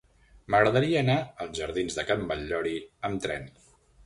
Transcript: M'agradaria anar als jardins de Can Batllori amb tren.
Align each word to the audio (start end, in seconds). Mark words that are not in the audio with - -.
M'agradaria 0.53 0.97
anar 1.05 1.17
als 1.45 1.53
jardins 1.59 1.99
de 2.01 2.07
Can 2.09 2.25
Batllori 2.33 2.75
amb 3.13 3.23
tren. 3.29 3.49